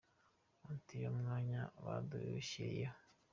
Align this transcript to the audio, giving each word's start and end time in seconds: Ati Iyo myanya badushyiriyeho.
Ati 0.71 0.93
Iyo 0.99 1.09
myanya 1.19 1.61
badushyiriyeho. 1.85 2.97